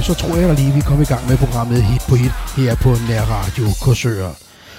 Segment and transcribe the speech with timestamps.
[0.00, 2.74] og så tror jeg lige, vi kommer i gang med programmet Hit på Hit her
[2.76, 4.30] på Nær Radio Korsør.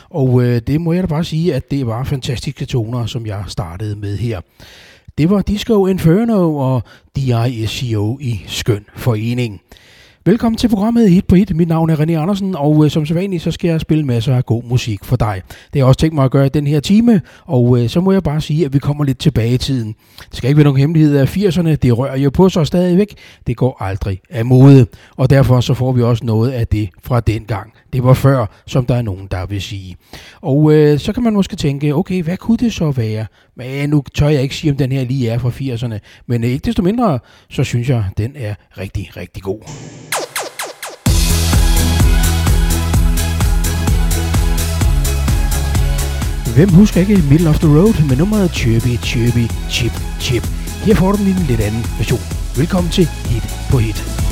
[0.09, 3.43] Og øh, det må jeg da bare sige, at det var fantastiske toner, som jeg
[3.47, 4.41] startede med her.
[5.17, 6.83] Det var Disco Inferno og
[7.15, 9.61] DISCO i skøn forening.
[10.25, 11.55] Velkommen til programmet Hit på Hit.
[11.55, 14.35] Mit navn er René Andersen, og øh, som så vanligt, så skal jeg spille masser
[14.35, 15.41] af god musik for dig.
[15.47, 18.01] Det har jeg også tænkt mig at gøre i den her time, og øh, så
[18.01, 19.95] må jeg bare sige, at vi kommer lidt tilbage i tiden.
[20.17, 23.15] Det skal ikke være nogen hemmelighed af 80'erne, det rører jo på sig stadigvæk.
[23.47, 24.85] Det går aldrig af mode,
[25.17, 27.71] og derfor så får vi også noget af det fra den gang.
[27.93, 29.95] Det var før, som der er nogen, der vil sige.
[30.41, 33.25] Og øh, så kan man måske tænke, okay, hvad kunne det så være?
[33.55, 36.65] Men nu tør jeg ikke sige, om den her lige er fra 80'erne, men ikke
[36.65, 37.19] desto mindre,
[37.49, 39.61] så synes jeg, den er rigtig, rigtig god.
[46.55, 50.43] Hvem husker ikke Middle of the Road med nummeret Chirpy Chirpy Chip Chip?
[50.85, 52.19] Her får du en lidt anden version.
[52.57, 54.30] Velkommen til Hit på Hit.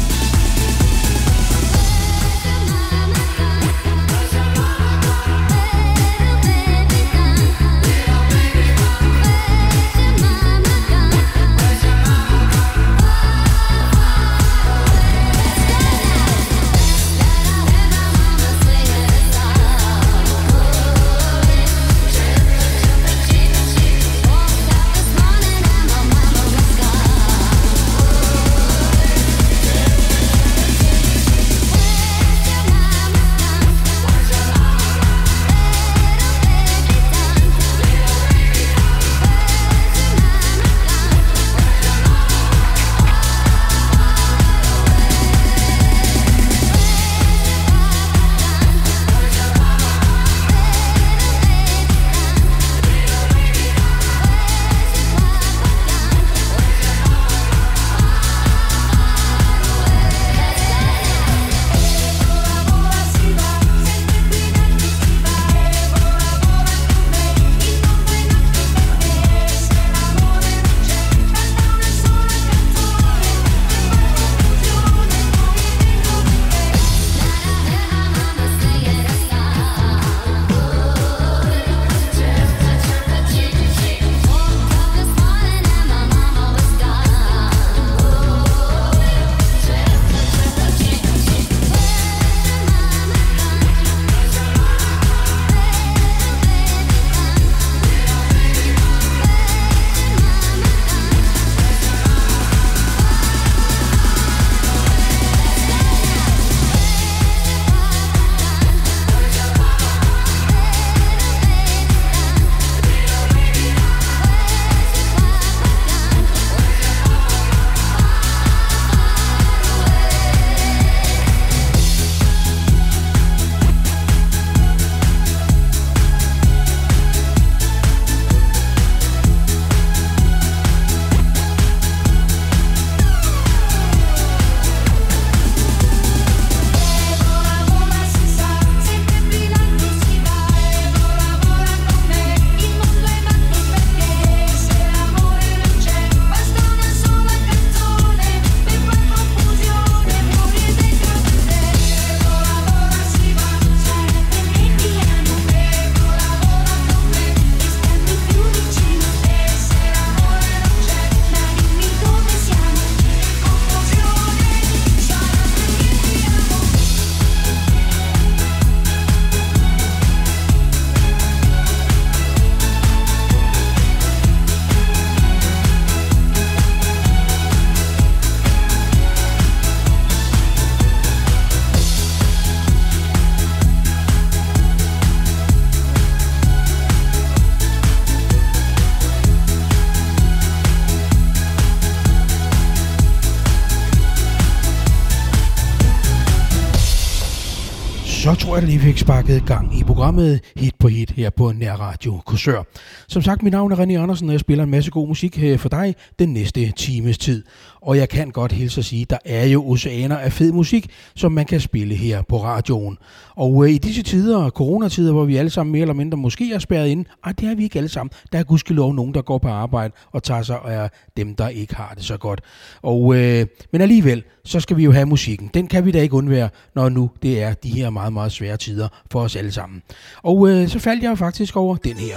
[198.49, 201.73] Tror jeg, at lige fik sparket gang i programmet Hit på Hit her på Nær
[201.73, 202.63] Radio Kursør.
[203.07, 205.59] Som sagt, mit navn er René Andersen, og jeg spiller en masse god musik øh,
[205.59, 207.43] for dig den næste times tid.
[207.81, 210.87] Og jeg kan godt hilse at sige, at der er jo oceaner af fed musik,
[211.15, 212.97] som man kan spille her på radioen.
[213.35, 216.59] Og øh, i disse tider, coronatider, hvor vi alle sammen mere eller mindre måske er
[216.59, 218.11] spærret ind, ej, det er vi ikke alle sammen.
[218.31, 221.75] Der er gudskelov nogen, der går på arbejde og tager sig af dem, der ikke
[221.75, 222.41] har det så godt.
[222.81, 225.49] Og, øh, men alligevel, så skal vi jo have musikken.
[225.53, 228.57] Den kan vi da ikke undvære, når nu det er de her meget, meget svære
[228.57, 229.81] tider for os alle sammen.
[230.23, 232.15] Og øh, så faldt jeg faktisk over den her.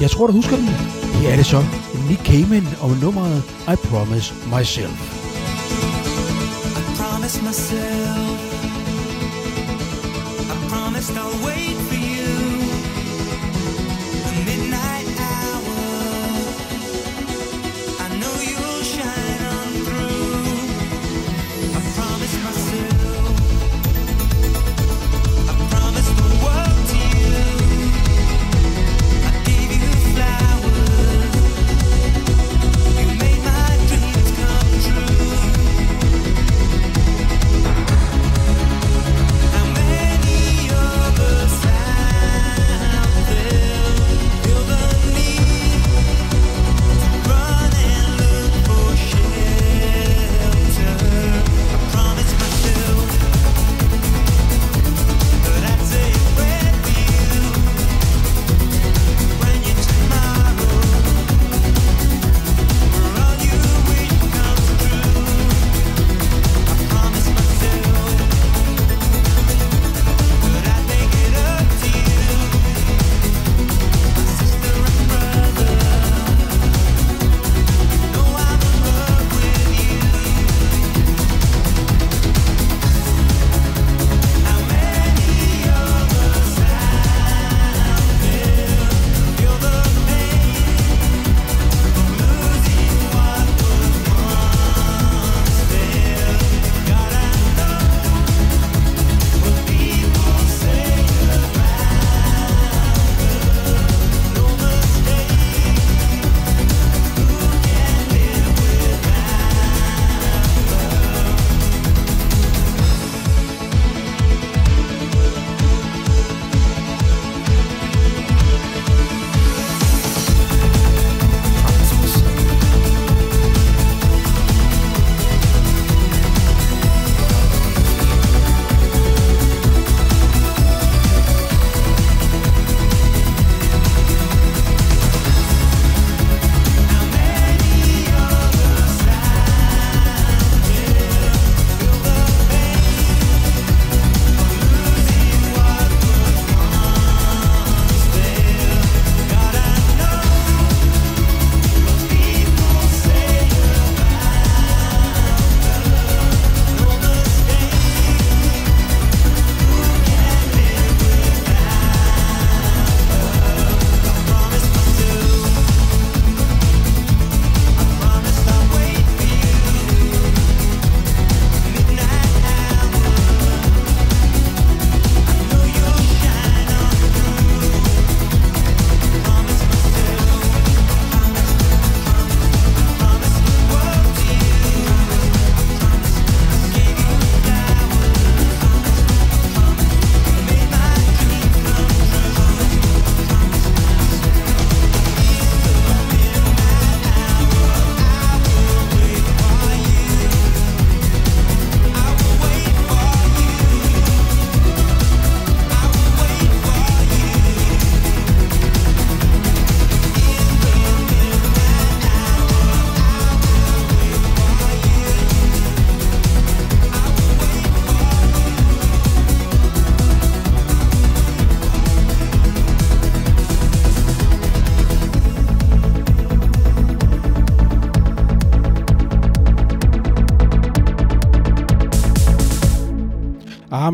[0.00, 0.68] Jeg tror, du husker den.
[1.22, 1.64] Her er det så.
[2.08, 3.42] Nick Cayman og nummeret
[3.72, 4.98] I Promise Myself.
[6.78, 8.38] I promise myself.
[10.52, 11.73] I promise I'll wait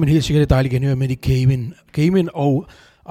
[0.00, 1.74] men helt sikkert et dejligt genhør med i Cayman.
[1.92, 2.66] Cayman og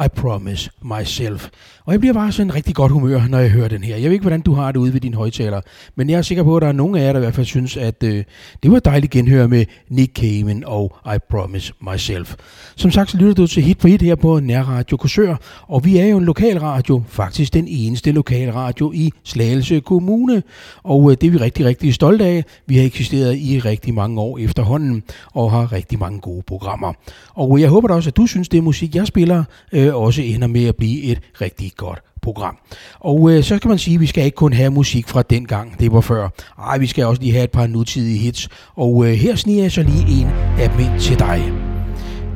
[0.06, 1.50] i Promise Myself.
[1.86, 3.96] Og jeg bliver bare sådan en rigtig godt humør, når jeg hører den her.
[3.96, 5.62] Jeg ved ikke, hvordan du har det ude ved dine højtaler,
[5.96, 7.46] men jeg er sikker på, at der er nogle af jer, der i hvert fald
[7.46, 8.24] synes, at øh,
[8.64, 12.36] det var dejligt genhør med Nick Cayman og I Promise Myself.
[12.76, 15.36] Som sagt, så lytter du til Hit for Hit her på Nærradio Korsør,
[15.68, 20.44] og vi er jo en lokalradio, faktisk den eneste lokalradio i Slagelse Kommune,
[20.84, 22.44] og øh, det er vi rigtig, rigtig stolte af.
[22.66, 25.04] Vi har eksisteret i rigtig mange år efterhånden,
[25.34, 26.94] og har rigtig mange gode programmer.
[27.34, 29.96] Og øh, jeg håber da også, at du synes, det musik, jeg spiller, øh, Øh,
[29.96, 32.58] også ender med at blive et rigtig godt program.
[33.00, 35.46] Og øh, så kan man sige, at vi skal ikke kun have musik fra den
[35.46, 36.30] gang, det var før.
[36.60, 38.50] Ej, vi skal også lige have et par nutidige hits.
[38.76, 40.28] Og øh, her sniger jeg så lige en
[40.60, 41.54] af dem ind til dig.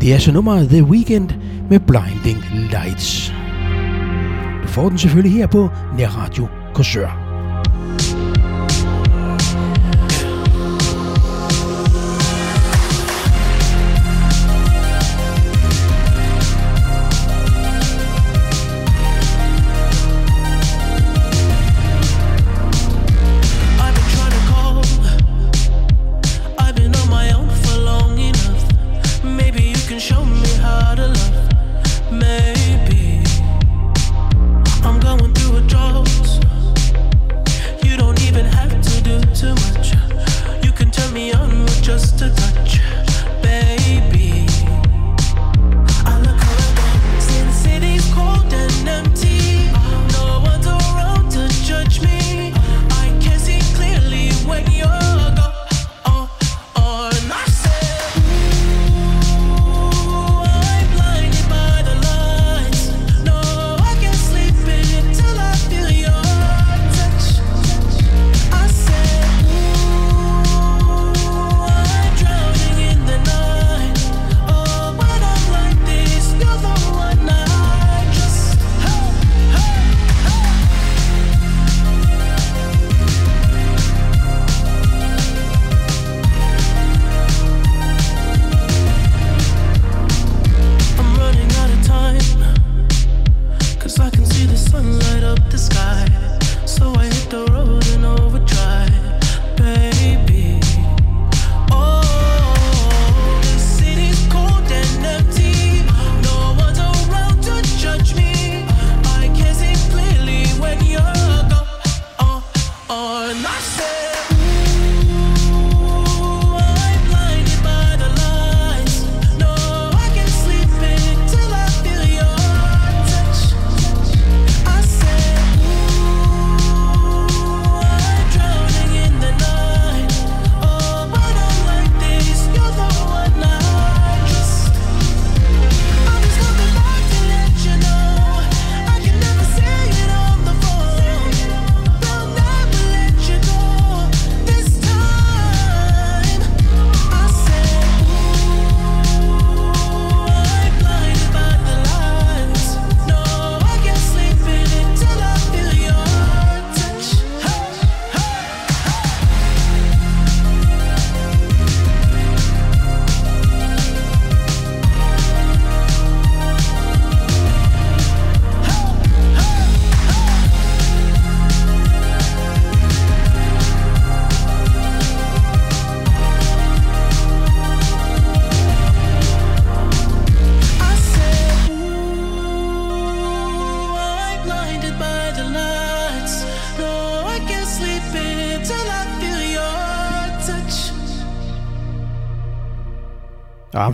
[0.02, 1.30] Det er så nummeret The Weekend
[1.70, 3.34] med Blinding Lights.
[4.64, 7.23] Du får den selvfølgelig her på Nærradio Korsør.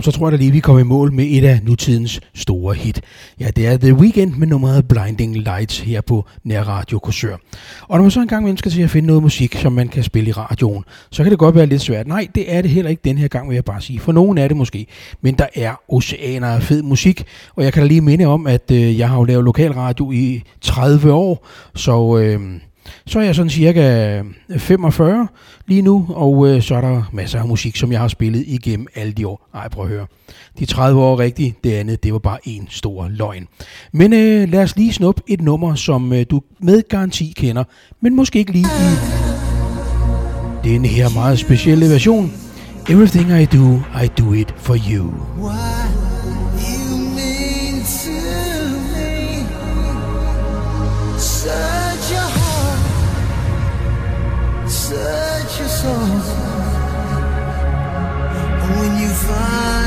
[0.00, 2.74] Program, så tror jeg da lige, vi kommer i mål med et af nutidens store
[2.74, 3.00] hit.
[3.40, 7.36] Ja, det er The Weekend med nummeret Blinding Lights her på Nærradio Korsør.
[7.88, 10.30] Og når man så engang ønsker til at finde noget musik, som man kan spille
[10.30, 12.06] i radioen, så kan det godt være lidt svært.
[12.06, 14.00] Nej, det er det heller ikke den her gang, vil jeg bare sige.
[14.00, 14.86] For nogen er det måske.
[15.20, 17.24] Men der er oceaner af fed musik.
[17.56, 20.42] Og jeg kan da lige minde om, at øh, jeg har jo lavet lokalradio i
[20.60, 21.46] 30 år.
[21.74, 22.18] Så...
[22.18, 22.40] Øh,
[23.06, 24.18] så er jeg sådan cirka
[24.50, 25.28] øh, 45
[25.66, 28.86] lige nu, og øh, så er der masser af musik, som jeg har spillet igennem
[28.94, 29.48] alle de år.
[29.54, 30.06] Ej, prøv at høre.
[30.58, 33.46] De 30 år er rigtigt, det andet, det var bare en stor løgn.
[33.92, 37.64] Men øh, lad os lige snuppe et nummer, som øh, du med garanti kender,
[38.00, 38.66] men måske ikke lige
[40.64, 42.32] i den her meget specielle version.
[42.88, 45.12] Everything I do, I do it for you.
[45.38, 45.79] Why?
[59.30, 59.79] Find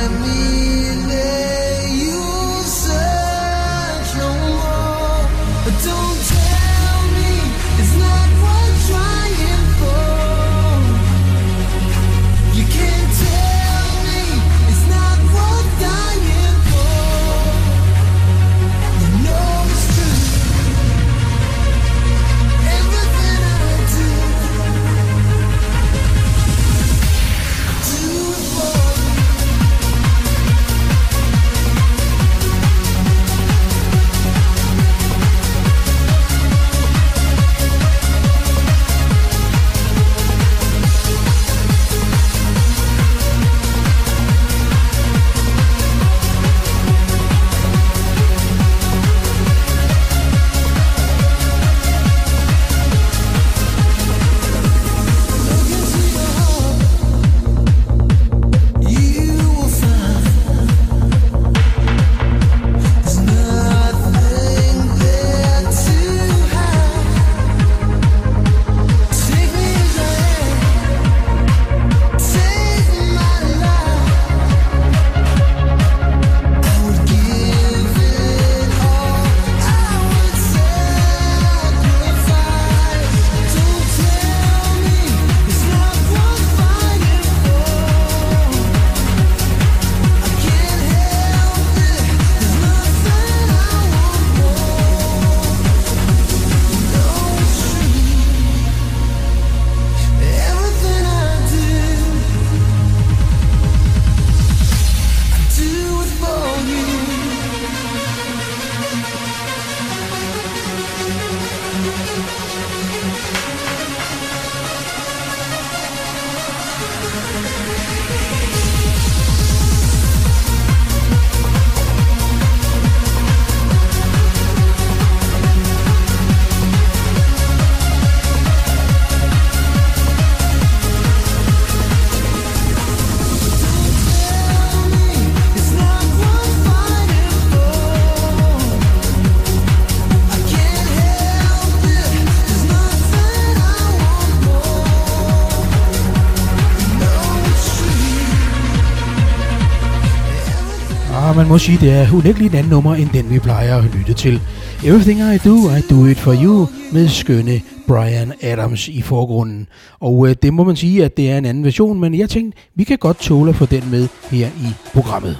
[151.54, 154.42] må sige, det er lige et andet nummer, end den vi plejer at lytte til.
[154.86, 159.68] Everything I Do, I Do It For You med skønne Brian Adams i forgrunden.
[160.00, 162.60] Og øh, det må man sige, at det er en anden version, men jeg tænkte,
[162.76, 165.38] vi kan godt tåle at få den med her i programmet.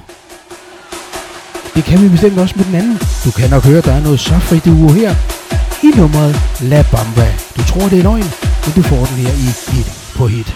[1.74, 2.98] Det kan vi bestemt også med den anden.
[3.24, 5.14] Du kan nok høre, der er noget safri duo her
[5.82, 7.28] i nummeret La Bamba.
[7.56, 8.28] Du tror, det er løgn,
[8.64, 10.54] men du får den her i hit på hit.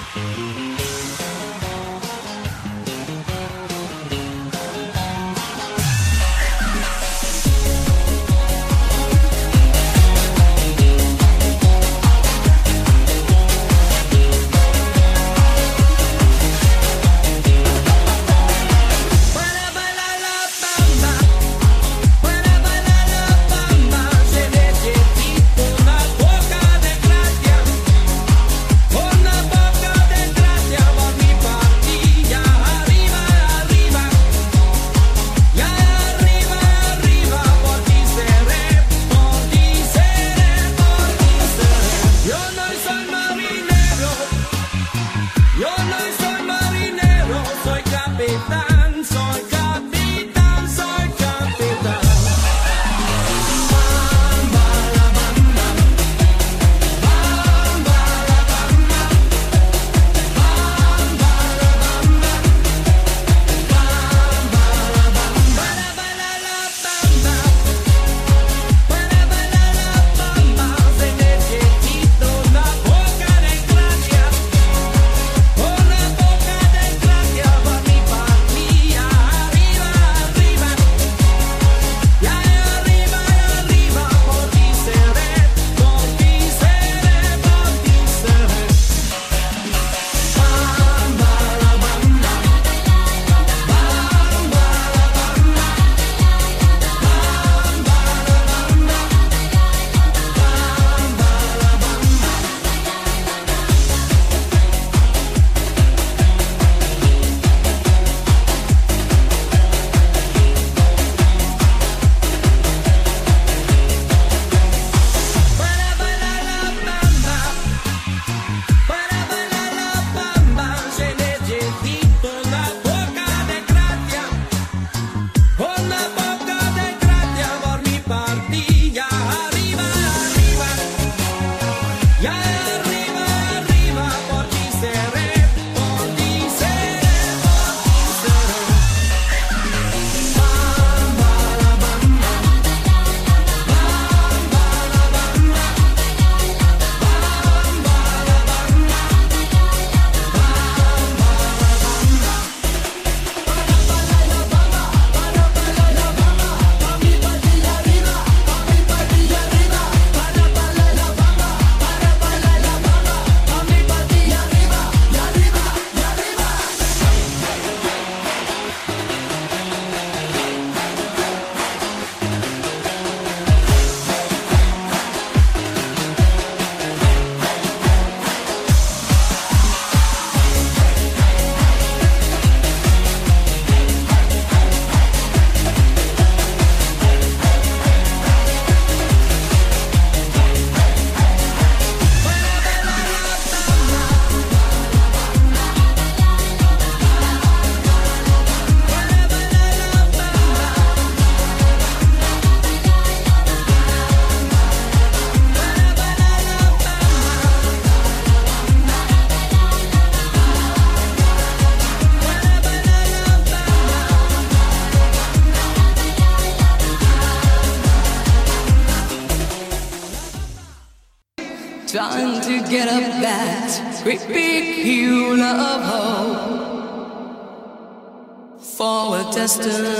[229.56, 229.97] master.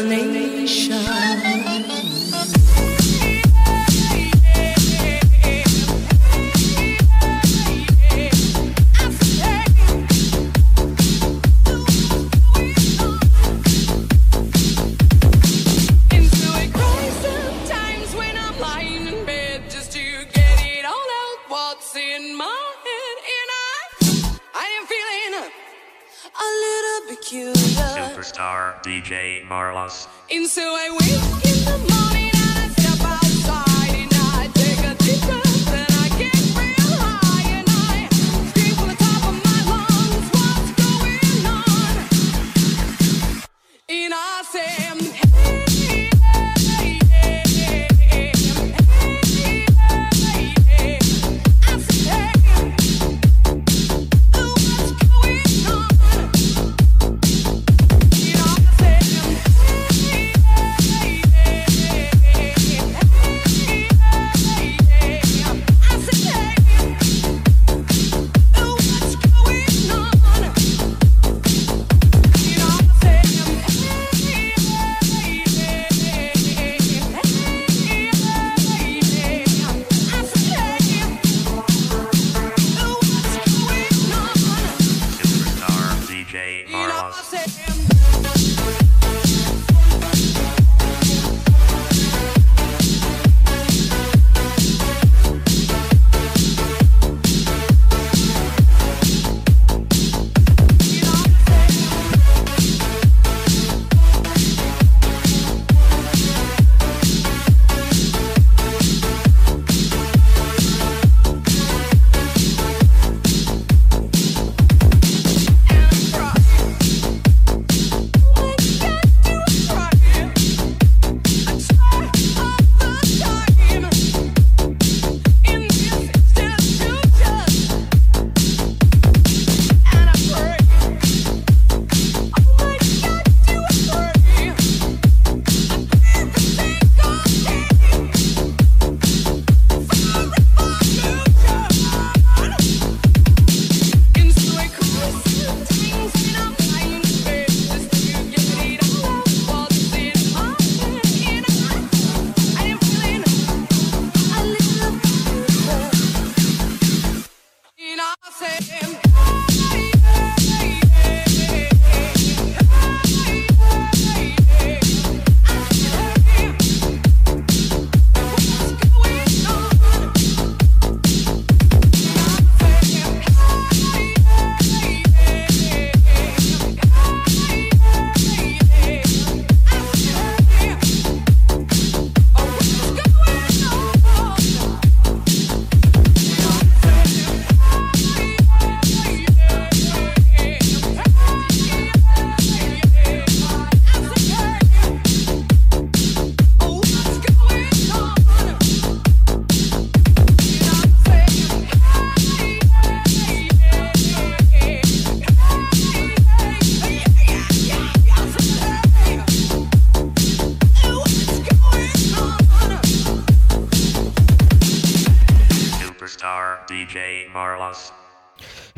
[27.97, 30.09] Superstar DJ Marlos.
[30.31, 32.18] And so I wake in the morning.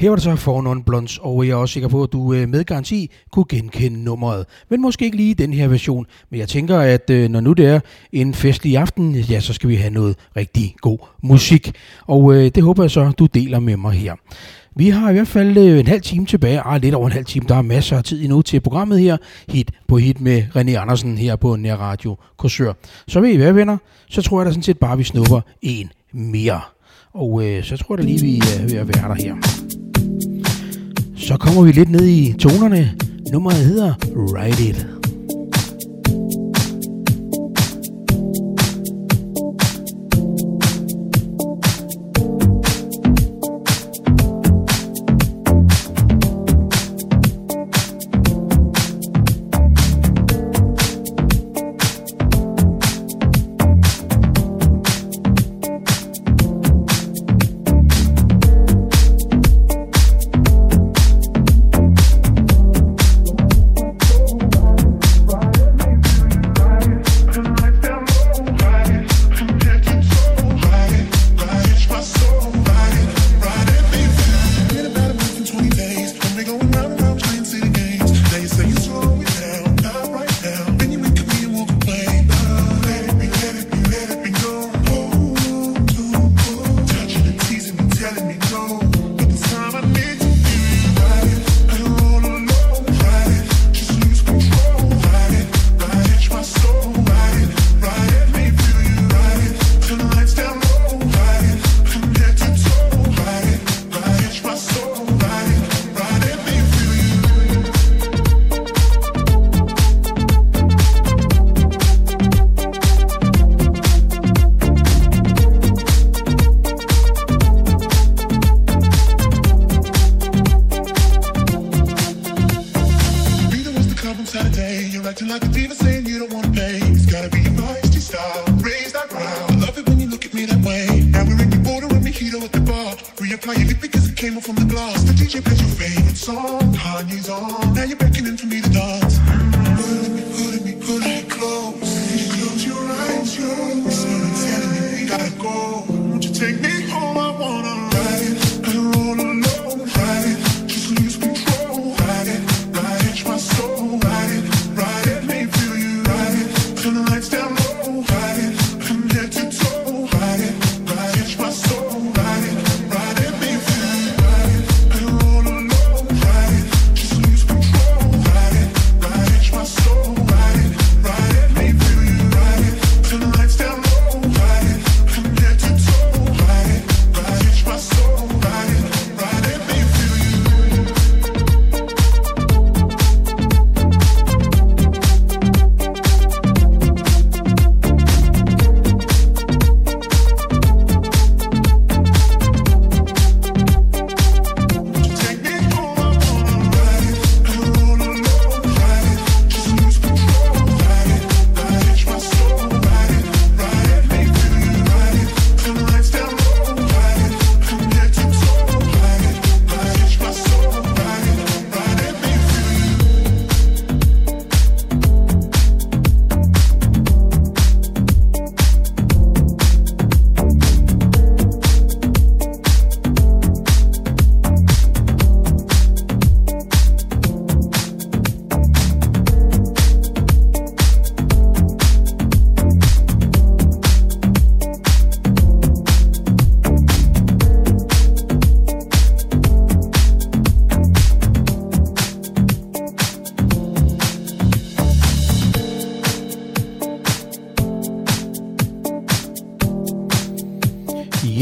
[0.01, 2.33] Her var det så For Non Blondes, og jeg er også sikker på, at du
[2.33, 4.47] øh, med garanti kunne genkende nummeret.
[4.71, 7.67] Men måske ikke lige den her version, men jeg tænker, at øh, når nu det
[7.67, 7.81] er
[8.13, 11.73] en festlig aften, ja, så skal vi have noget rigtig god musik.
[12.07, 14.15] Og øh, det håber jeg så, du deler med mig her.
[14.77, 17.47] Vi har i hvert fald en halv time tilbage, ah, lidt over en halv time,
[17.49, 19.17] der er masser af tid endnu til programmet her,
[19.49, 22.73] hit på hit med René Andersen her på Nær Radio Korsør.
[23.09, 23.77] Så ved I hvad, venner?
[24.09, 26.61] Så tror jeg da sådan set bare, vi snupper en mere.
[27.15, 29.70] Og øh, så tror jeg da lige, vi er ved at være der her.
[31.31, 32.91] Så kommer vi lidt ned i tonerne.
[33.33, 35.00] Nummeret hedder Ride It.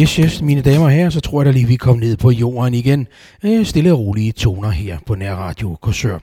[0.08, 2.16] Yes, yes, øh, mine damer og herrer, så tror jeg da lige, vi kom ned
[2.16, 3.06] på jorden igen.
[3.42, 6.18] Øh, stille og rolige toner her på Nær Radio Korsør.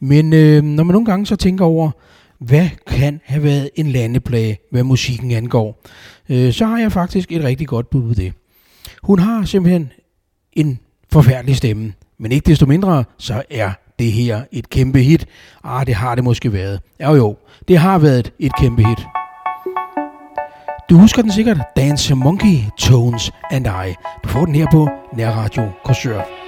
[0.00, 1.90] Men øh, når man nogle gange så tænker over,
[2.38, 5.82] hvad kan have været en landeplage, hvad musikken angår,
[6.28, 8.32] øh, så har jeg faktisk et rigtig godt bud på det.
[9.02, 9.92] Hun har simpelthen
[10.52, 10.78] en
[11.12, 15.26] forfærdelig stemme, men ikke desto mindre, så er det her et kæmpe hit.
[15.64, 16.80] Ah, det har det måske været.
[17.00, 17.36] Ja jo,
[17.68, 19.25] det har været et kæmpe hit.
[20.90, 23.94] Du husker den sikkert, Dance Monkey, Tones and I.
[24.24, 26.45] Du får den her på Nær Radio Korsør.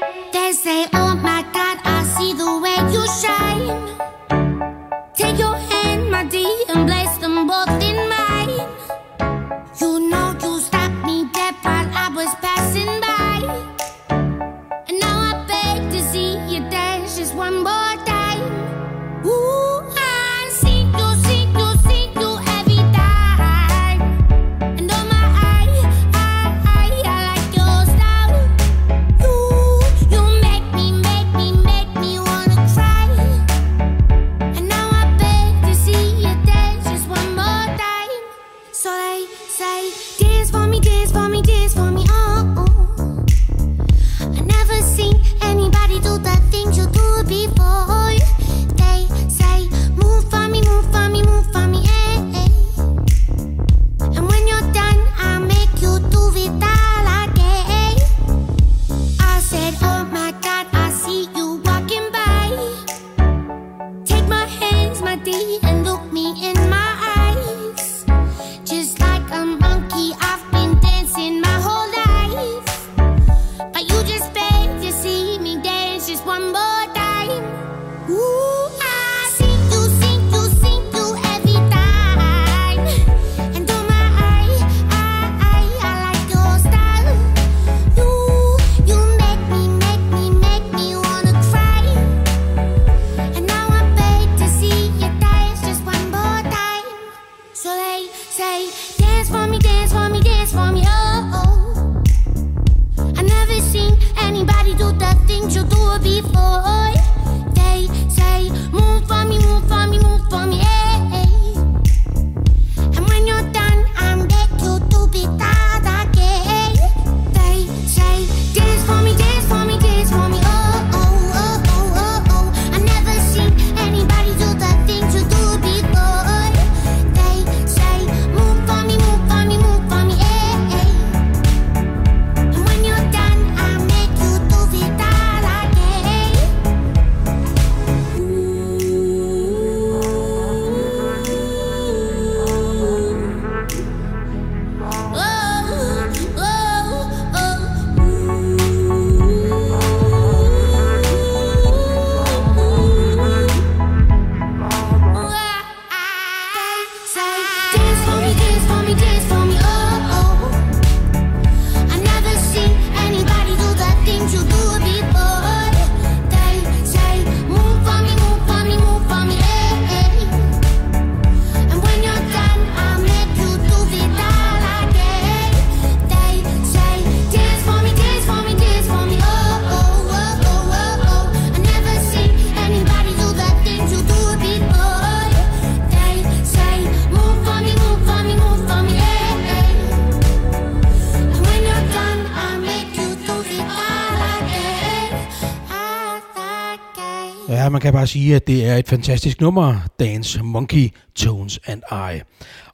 [197.48, 201.82] Ja, man kan bare sige, at det er et fantastisk nummer, Dance Monkey, Tones and
[201.92, 202.20] I.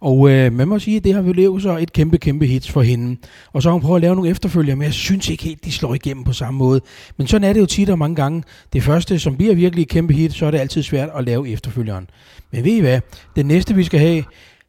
[0.01, 2.83] Og øh, man må sige, at det har vel så et kæmpe, kæmpe hits for
[2.83, 3.16] hende.
[3.53, 5.72] Og så har hun prøvet at lave nogle efterfølger, men jeg synes ikke helt, de
[5.72, 6.81] slår igennem på samme måde.
[7.16, 8.43] Men sådan er det jo tit og mange gange.
[8.72, 11.49] Det første, som bliver virkelig et kæmpe hit, så er det altid svært at lave
[11.49, 12.11] efterfølgeren.
[12.51, 13.01] Men ved I hvad?
[13.37, 14.25] Den næste, vi skal have,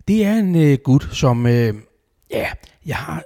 [0.08, 1.48] det er en øh, gut, som...
[1.48, 1.74] Øh,
[2.32, 2.48] ja,
[2.86, 3.24] jeg har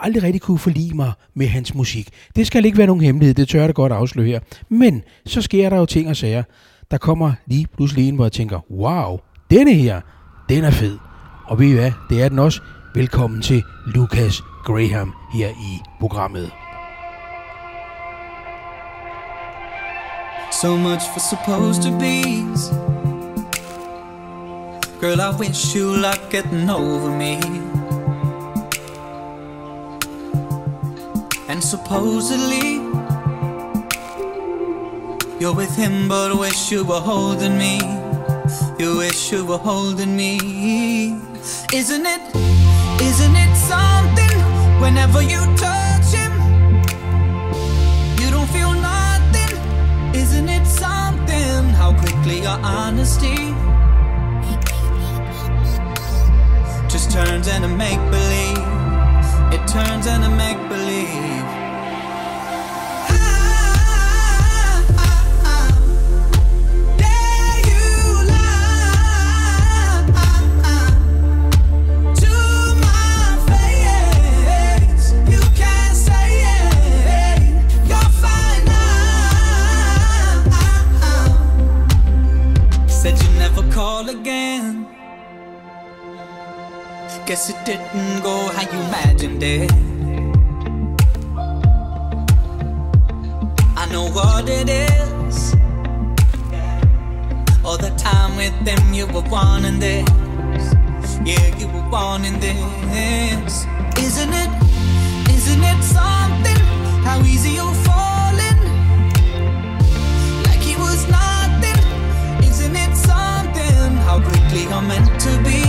[0.00, 2.08] aldrig rigtig kunne forlige mig med hans musik.
[2.36, 4.40] Det skal ikke være nogen hemmelighed, det tør jeg da godt afsløre her.
[4.68, 6.42] Men så sker der jo ting og sager.
[6.90, 9.18] Der kommer lige pludselig en, hvor jeg tænker, wow,
[9.50, 10.00] denne her,
[10.48, 10.98] den er fed.
[11.44, 12.60] Og ved I hvad, det er den også.
[12.94, 16.50] Velkommen til Lucas Graham her i programmet.
[20.62, 22.72] So much for supposed to be's.
[25.00, 27.75] Girl, I wish you luck getting over me.
[31.48, 32.74] And supposedly,
[35.38, 37.78] you're with him, but wish you were holding me.
[38.80, 41.20] You wish you were holding me.
[41.72, 42.20] Isn't it?
[43.00, 44.36] Isn't it something
[44.80, 46.32] whenever you touch him?
[48.20, 49.52] You don't feel nothing.
[50.16, 53.54] Isn't it something how quickly your honesty
[56.88, 58.58] just turns into make believe?
[59.54, 60.58] It turns into make
[83.76, 84.86] call again.
[87.26, 89.70] Guess it didn't go how you imagined it.
[93.76, 95.54] I know what it is.
[97.66, 100.08] All the time with them, you were wanting this.
[101.30, 103.66] Yeah, you were wanting this.
[103.98, 104.50] Isn't it?
[105.36, 106.62] Isn't it something?
[107.04, 107.65] How easy you're
[114.56, 115.60] Quickly you're meant to be.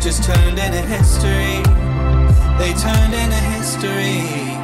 [0.00, 1.62] Just turned into history.
[2.58, 4.57] They turned into history.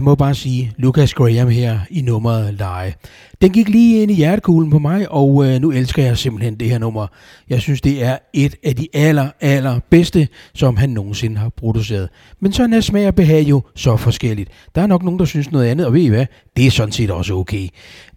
[0.00, 2.94] Jeg må bare sige, Lucas Graham her i nummeret Leje.
[3.40, 6.70] Den gik lige ind i hjertekuglen på mig, og øh, nu elsker jeg simpelthen det
[6.70, 7.06] her nummer.
[7.50, 12.08] Jeg synes, det er et af de aller, aller bedste, som han nogensinde har produceret.
[12.40, 14.50] Men sådan er smag og behag jo så forskelligt.
[14.74, 16.26] Der er nok nogen, der synes noget andet, og ved I hvad?
[16.56, 17.68] Det er sådan set også okay.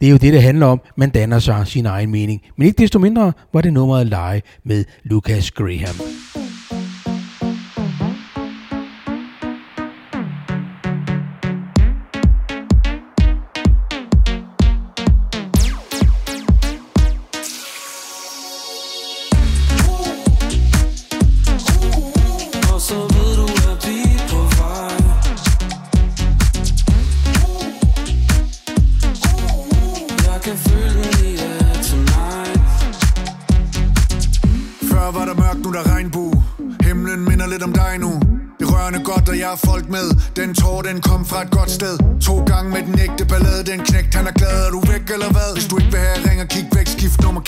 [0.01, 0.81] Det er jo det, det handler om.
[0.97, 2.41] Man danner sig sin egen mening.
[2.57, 5.95] Men ikke desto mindre var det nummeret Leje med Lucas Graham.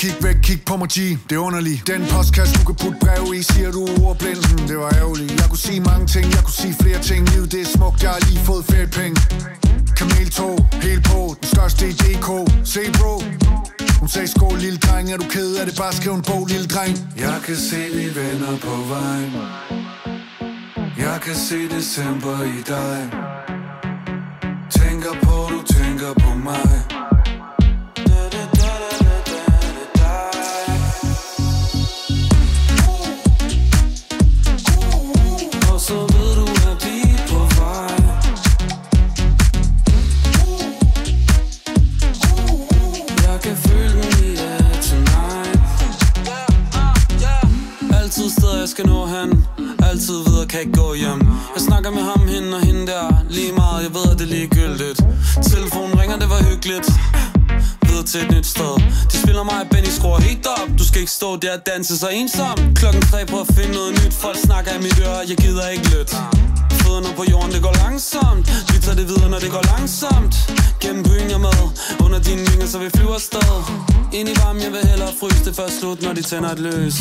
[0.05, 0.97] Kig væk, kig på mig G.
[1.29, 1.87] Det er underligt.
[1.87, 5.31] Den postkasse, du kan putte brev i Siger du er ordblind, det var ærgerligt.
[5.41, 7.21] Jeg kunne sige mange ting, jeg kunne sige flere ting.
[7.33, 9.17] Livet det er smukt, jeg har lige fået feriepenge.
[9.99, 10.55] Kameltog,
[10.87, 12.27] helt på Den største i DK
[12.73, 13.13] Se bro.
[13.99, 15.75] Hun sagde skål lille dreng Er du ked af det?
[15.77, 16.93] Bare skriv en bog lille dreng.
[17.17, 19.33] Jeg kan se vi vender på vejen.
[20.97, 22.97] Jeg kan se december i dig.
[24.77, 26.95] Tænker på, du tænker på mig.
[48.75, 49.29] Skal nå han
[49.89, 51.21] Altid videre kan ikke gå hjem.
[51.55, 53.07] Jeg snakker med ham, hende og hende der.
[53.29, 54.99] Lige meget, jeg ved at det er ligegyldigt.
[55.51, 56.87] Telefonen ringer, det var hyggeligt.
[57.87, 58.73] Videre til et nyt sted.
[59.11, 60.69] De spiller mig Benny skruer helt op.
[60.79, 62.57] Du skal ikke stå der og danse så ensom.
[62.75, 64.13] Klokken tre på at finde noget nyt.
[64.13, 66.15] Folk snakker i mit øre, jeg gider ikke lytte.
[66.83, 68.45] Fødderne på jorden, det går langsomt.
[68.71, 70.33] Vi tager det videre, når det går langsomt.
[70.83, 71.61] Gennem byen jeg med.
[72.05, 73.53] Under dine vinger, så vi flyver afsted.
[74.17, 76.97] Ind i varmen, jeg vil hellere fryse det først slut Når de tænder et løs.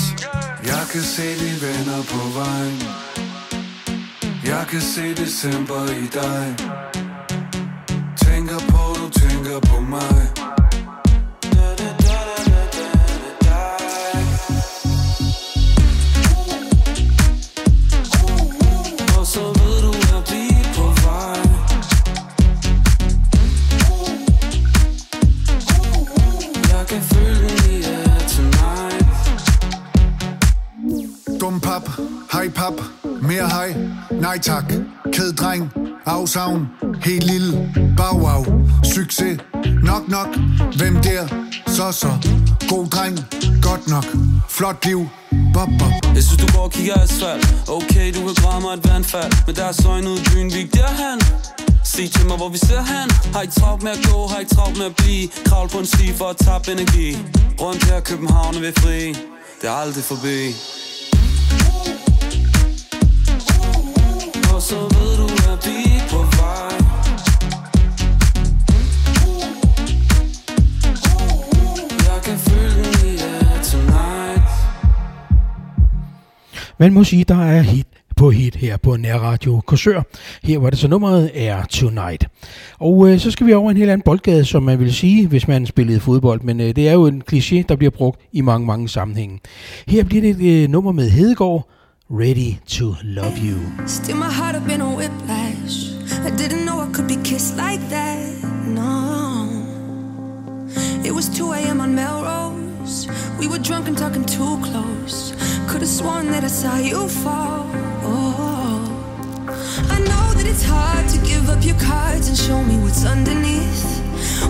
[0.72, 2.78] Jeg kan se de venner på vejen.
[4.52, 6.44] Jeg kan se december i dig.
[8.26, 10.16] Tænker på, du tænker på mig.
[31.54, 31.88] Dum pap,
[32.32, 32.72] hej pap,
[33.22, 33.76] mere hej,
[34.10, 34.64] nej tak.
[35.12, 35.72] Ked dreng,
[36.06, 36.68] afsavn,
[37.04, 38.44] helt lille, bow wow.
[38.94, 39.38] Succes,
[39.82, 40.28] nok nok,
[40.76, 41.28] hvem der,
[41.66, 42.10] så så.
[42.68, 43.18] God dreng,
[43.62, 44.04] godt nok,
[44.48, 45.08] flot liv,
[45.54, 46.14] bop bop.
[46.14, 47.54] Jeg synes du går og kigger asfalt.
[47.68, 49.32] Okay, du kan græde mig et vandfald.
[49.46, 51.20] Men der er søgn ud i byen, vi derhen.
[51.84, 53.10] Sig til mig, hvor vi ser hen.
[53.34, 55.28] Har I travlt med at gå, har I travlt med at blive?
[55.46, 57.18] Kravl på en sti for at tabe energi.
[57.60, 59.08] Rundt her København er vi fri.
[59.60, 60.40] Det er aldrig forbi.
[76.78, 77.93] Man må sige, der er hit?
[78.16, 80.02] På hit her på Nærradio Korsør.
[80.42, 82.26] Her var det så nummeret er Tonight.
[82.78, 85.48] Og øh, så skal vi over en helt anden boldgade, som man vil sige, hvis
[85.48, 86.40] man spillede fodbold.
[86.40, 89.40] Men øh, det er jo en kliché, der bliver brugt i mange, mange sammenhænge.
[89.88, 91.68] Her bliver det et øh, nummer med Hedegaard,
[92.10, 93.58] Ready to Love You.
[93.86, 95.94] Still my heart up in a whiplash.
[96.26, 98.18] I didn't know I could be kissed like that.
[98.66, 98.94] No.
[101.04, 101.80] It was 2 a.m.
[101.80, 102.73] on Melrose.
[103.38, 105.32] We were drunk and talking too close.
[105.68, 107.64] Could have sworn that I saw you fall.
[108.02, 108.84] Oh.
[109.88, 113.84] I know that it's hard to give up your cards and show me what's underneath.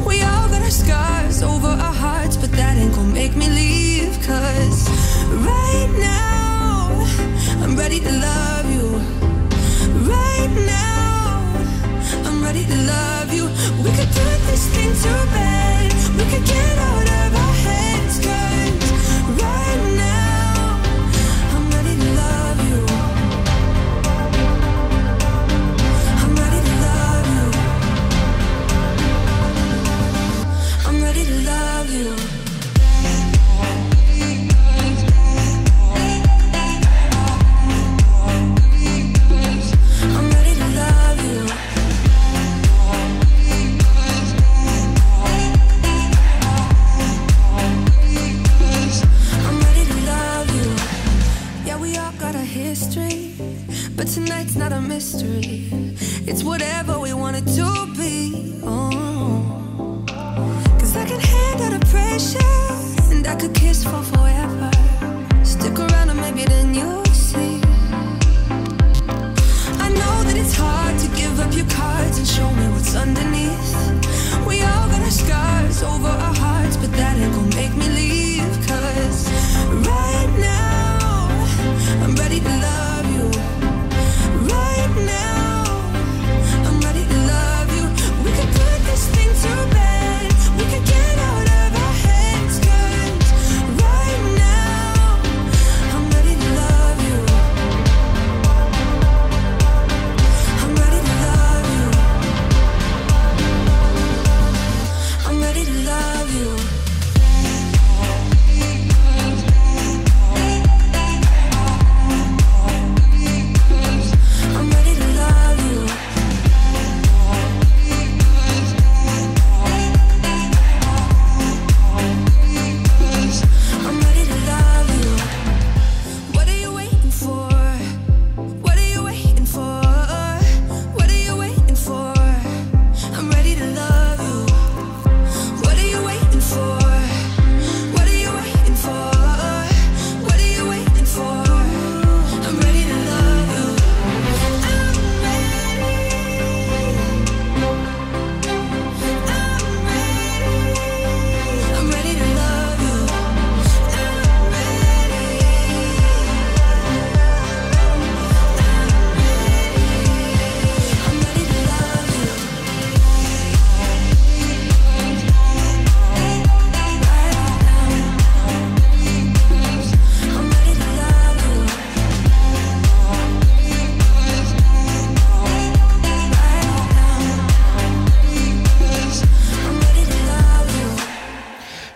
[0.05, 4.15] We all got our scars over our hearts, but that ain't gonna make me leave.
[4.27, 4.89] Cause
[5.31, 7.07] right now,
[7.63, 8.89] I'm ready to love you.
[10.11, 11.55] Right now,
[12.27, 13.45] I'm ready to love you.
[13.85, 15.93] We could put this thing to bed.
[16.19, 17.14] We could get out of
[54.05, 55.65] But tonight's not a mystery.
[56.29, 58.61] It's whatever we want it to be.
[58.63, 60.05] Oh.
[60.79, 64.71] Cause I can handle the pressure, and I could kiss for forever.
[65.43, 67.63] Stick around and maybe then you'll see.
[69.81, 73.73] I know that it's hard to give up your cards and show me what's underneath.
[74.47, 78.53] We all got our scars over our hearts, but that ain't gonna make me leave.
[78.69, 79.33] Cause
[79.89, 80.24] right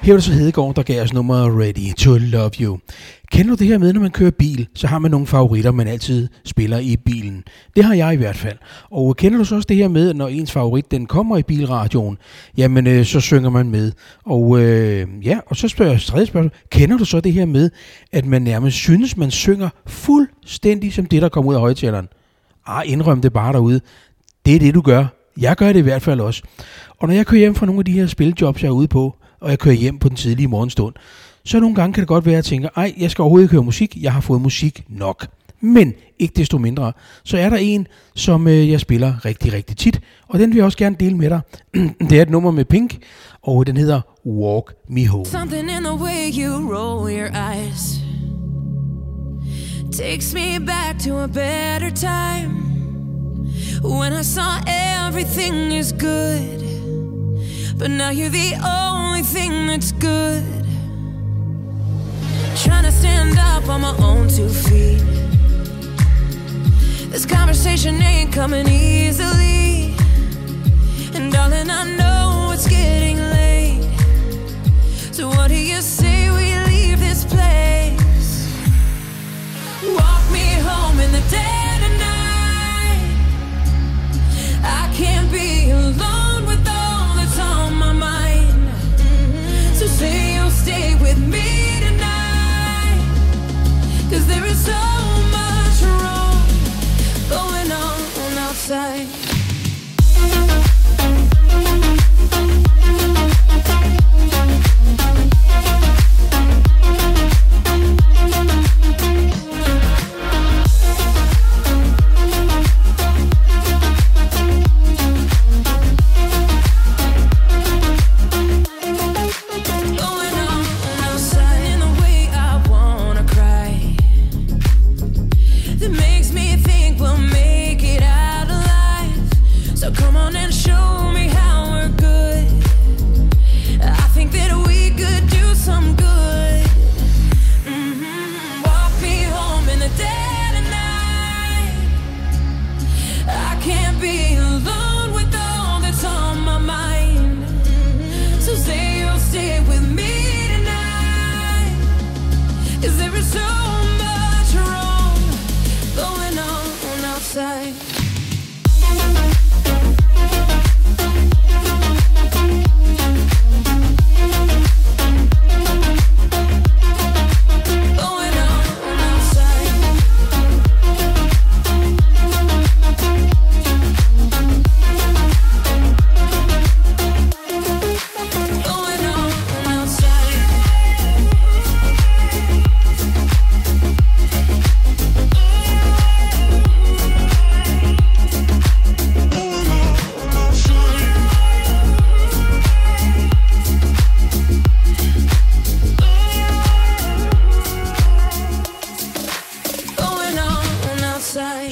[0.09, 2.79] Her er det så Hedegaard, der gav os nummeret Ready to Love You.
[3.33, 5.89] Kender du det her med, når man kører bil, så har man nogle favoritter, man
[5.89, 7.45] altid spiller i bilen.
[7.77, 8.57] Det har jeg i hvert fald.
[8.91, 12.19] Og kender du så også det her med, når ens favorit den kommer i bilradioen,
[12.57, 13.93] jamen øh, så synger man med.
[14.25, 16.53] Og øh, ja, og så spørger jeg tredje spørgsmål.
[16.71, 17.71] Kender du så det her med,
[18.13, 22.09] at man nærmest synes, man synger fuldstændig som det, der kommer ud af højtaleren?
[22.67, 23.81] Ah, indrøm det bare derude.
[24.47, 25.07] Det er det, du gør.
[25.41, 26.43] Jeg gør det i hvert fald også.
[26.99, 29.15] Og når jeg kører hjem fra nogle af de her spiljobs, jeg er ude på,
[29.41, 30.95] og jeg kører hjem på den tidlige morgenstund,
[31.45, 33.53] så nogle gange kan det godt være, at jeg tænker, ej, jeg skal overhovedet ikke
[33.53, 35.27] høre musik, jeg har fået musik nok.
[35.61, 36.93] Men ikke desto mindre,
[37.25, 40.65] så er der en, som øh, jeg spiller rigtig, rigtig tit, og den vil jeg
[40.65, 41.41] også gerne dele med dig.
[42.11, 42.99] det er et nummer med Pink,
[43.43, 45.27] og den hedder Walk Me Home.
[45.27, 48.01] Something in the way you roll your eyes
[49.93, 52.69] takes me back to a better time
[53.83, 56.78] when I saw everything is good,
[57.79, 60.45] but now you're the only thing that's good.
[62.57, 65.01] Trying to stand up on my own two feet.
[67.11, 69.95] This conversation ain't coming easily,
[71.15, 73.89] and darling, I know it's getting late.
[75.13, 78.49] So what do you say we leave this place?
[79.85, 83.15] Walk me home in the dead of night.
[84.65, 86.28] I can't be alone
[94.11, 94.73] Cause there is so
[95.31, 96.43] much wrong
[97.29, 99.18] going on outside.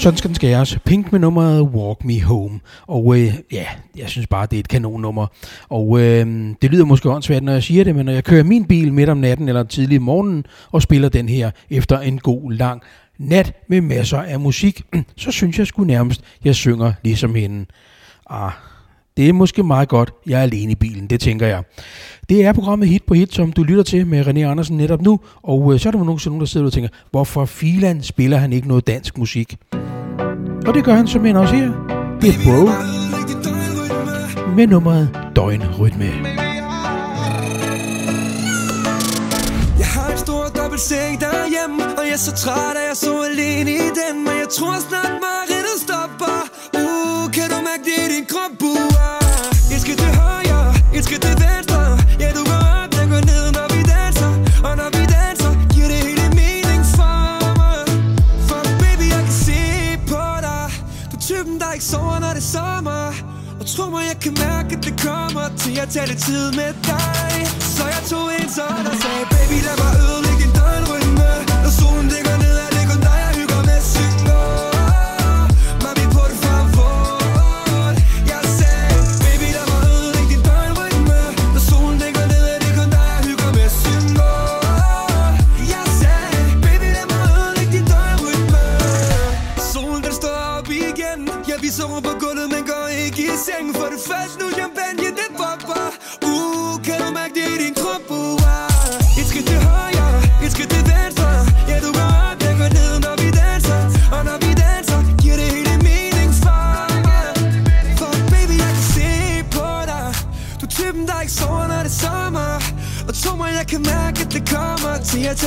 [0.07, 0.78] Sådan skal den skæres.
[0.84, 2.61] Pink med nummeret Walk Me Home.
[2.86, 5.26] Og øh, ja, jeg synes bare, det er et kanonnummer.
[5.68, 6.26] Og øh,
[6.62, 9.09] det lyder måske åndssvagt, når jeg siger det, men når jeg kører min bil midt
[9.09, 12.82] om natten eller tidlig morgen morgenen og spiller den her efter en god lang
[13.18, 14.82] nat med masser af musik,
[15.16, 17.66] så synes jeg sgu nærmest, jeg synger ligesom hende.
[18.30, 18.52] Ah,
[19.16, 21.62] det er måske meget godt, jeg er alene i bilen, det tænker jeg.
[22.28, 25.20] Det er programmet Hit på Hit, som du lytter til med René Andersen netop nu,
[25.42, 28.52] og øh, så er der nogen, nogen, der sidder og tænker, hvorfor filan spiller han
[28.52, 29.56] ikke noget dansk musik?
[30.66, 31.70] Og det gør han simpelthen også her.
[32.20, 32.70] Det er Bro
[34.56, 36.10] med nummeret Døgnrytme.
[39.78, 43.12] Jeg har en stor dobbelt seng derhjemme Og jeg er så træt, at jeg så
[43.30, 45.55] alene i den Men jeg tror snart, Marie
[65.07, 67.32] kommer Til at tage lidt tid med dig.
[67.76, 69.76] Så jeg tog en sådan og sagde Baby, lad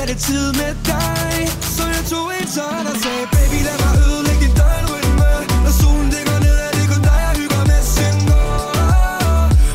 [0.10, 1.32] det tid med dig.
[1.76, 5.30] Så jeg tog en sådan og sagde Baby, lad mig ødelægge din døgnrytme.
[5.66, 7.82] Når solen det går ned, er det kun dig, jeg hygger med.
[7.96, 8.18] Sin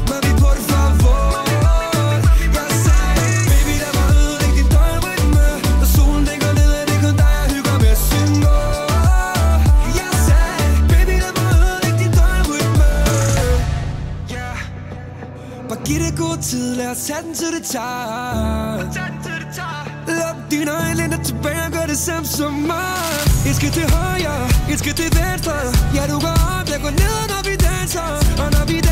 [0.08, 1.20] Men vi på det favor
[2.56, 5.46] Jeg sagde Baby, lad mig ødelægge din døgnrytme.
[5.80, 7.94] Når solen det går ned, er det kun dig, jeg hygger med.
[8.08, 8.32] Sin
[10.00, 12.88] Jeg sagde Baby, lad mig ødelægge din døgnrytme.
[14.36, 14.58] Yeah
[15.68, 18.03] Bare giv det god tid, lad os tage den til det tager.
[25.34, 28.08] Skridt til venstre Ja, du går op, jeg går ned, når vi danser.
[28.42, 28.83] Og når vi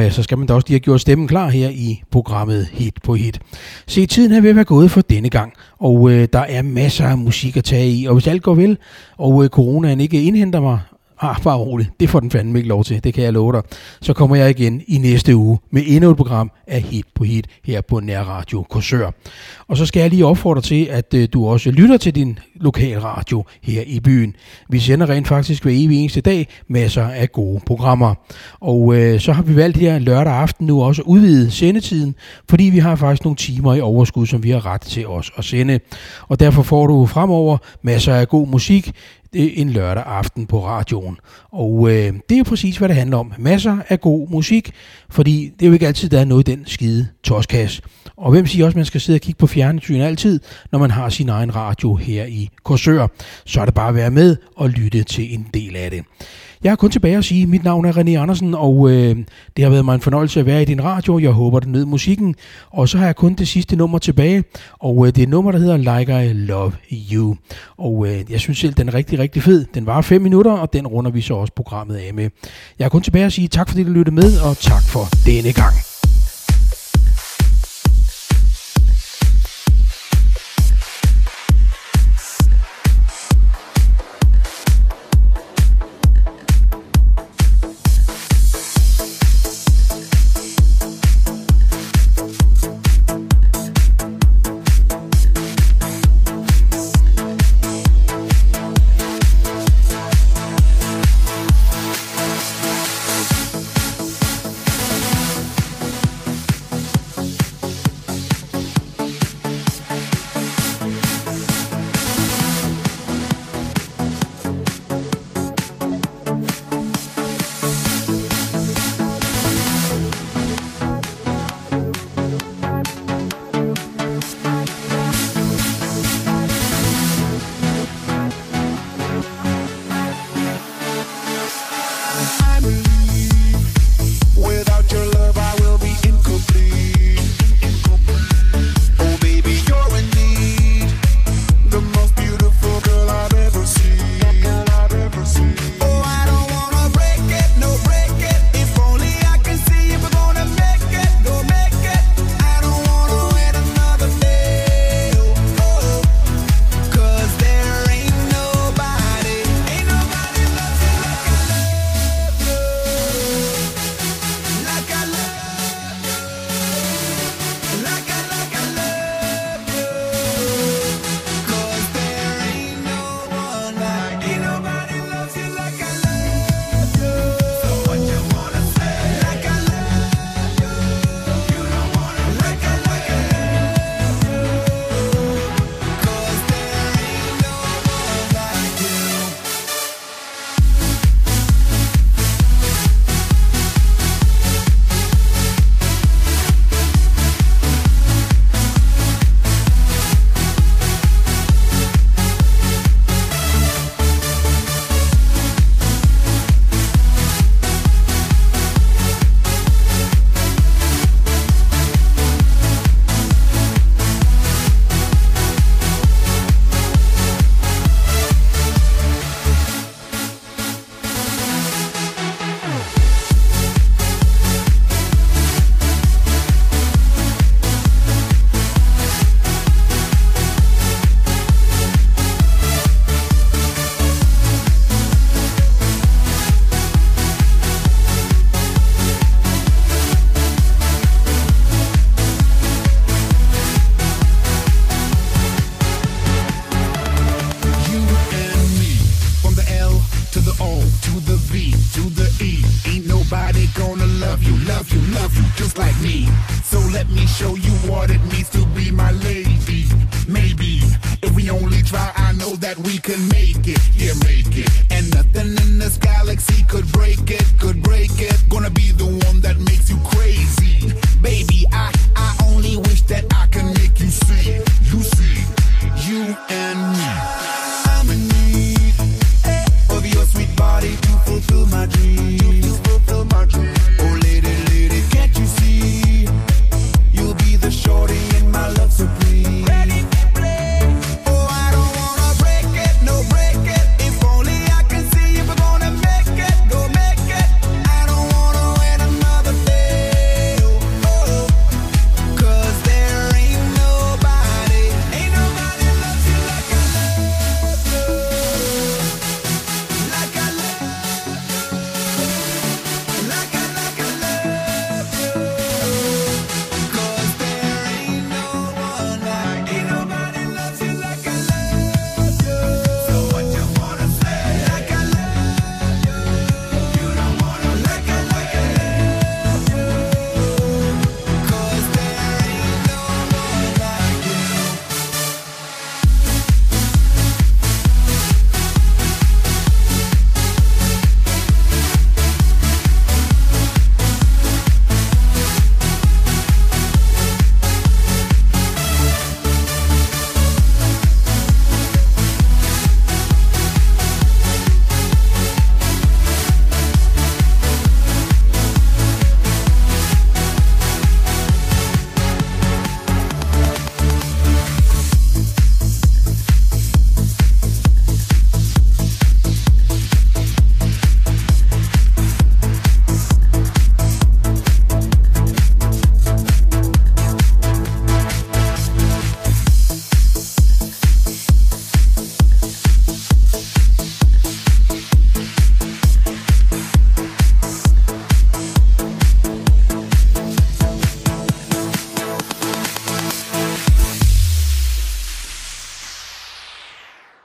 [0.00, 2.94] ja, så skal man da også lige have gjort stemmen klar her i programmet Hit
[3.02, 3.40] på Hit.
[3.86, 7.06] Se, tiden er ved at være gået for denne gang, og øh, der er masser
[7.06, 8.78] af musik at tage i, og hvis alt går vel,
[9.16, 10.78] og øh, coronaen ikke indhenter mig,
[11.20, 13.62] ah, bare roligt, det får den fandme ikke lov til, det kan jeg love dig,
[14.00, 17.46] så kommer jeg igen i næste uge med endnu et program af Hit på Hit
[17.64, 19.10] her på Nærradio Korsør.
[19.68, 23.44] Og så skal jeg lige opfordre til, at øh, du også lytter til din lokalradio
[23.62, 24.36] her i byen.
[24.68, 28.14] Vi sender rent faktisk hver evig eneste dag masser af gode programmer.
[28.60, 32.14] Og øh, så har vi valgt her lørdag aften nu også at udvide sendetiden,
[32.48, 35.44] fordi vi har faktisk nogle timer i overskud, som vi har ret til os at
[35.44, 35.80] sende.
[36.28, 38.92] Og derfor får du fremover masser af god musik
[39.32, 41.16] en lørdag aften på radioen.
[41.50, 43.32] Og øh, det er jo præcis, hvad det handler om.
[43.38, 44.70] Masser af god musik,
[45.10, 47.82] fordi det er jo ikke altid, der er noget i den skide toskasse.
[48.16, 50.40] Og hvem siger også, at man skal sidde og kigge på fjernsyn altid,
[50.72, 53.06] når man har sin egen radio her i Korsør?
[53.44, 56.04] Så er det bare at være med og lytte til en del af det.
[56.64, 59.16] Jeg har kun tilbage at sige, at mit navn er René Andersen, og øh,
[59.56, 61.18] det har været mig en fornøjelse at være i din radio.
[61.18, 62.34] Jeg håber, du nød musikken.
[62.70, 64.44] Og så har jeg kun det sidste nummer tilbage,
[64.80, 66.72] og øh, det er et nummer, der hedder Like I Love
[67.12, 67.36] You.
[67.78, 69.64] Og øh, jeg synes selv, den er rigtig, rigtig fed.
[69.74, 72.30] Den var 5 minutter, og den runder vi så også programmet af med.
[72.78, 75.52] Jeg har kun tilbage at sige tak, fordi du lyttede med, og tak for denne
[75.52, 75.89] gang.